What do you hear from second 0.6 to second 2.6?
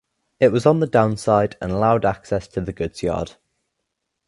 on the down side and allowed access